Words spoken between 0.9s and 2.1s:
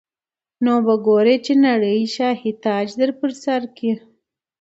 ګورې چي نړۍ دي